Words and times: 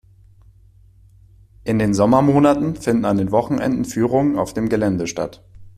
In 1.63 1.77
den 1.77 1.93
Sommermonaten 1.93 2.75
finden 2.75 3.05
an 3.05 3.17
den 3.19 3.29
Wochenenden 3.29 3.85
Führungen 3.85 4.39
auf 4.39 4.51
dem 4.55 4.67
Gelände 4.67 5.05
statt. 5.05 5.43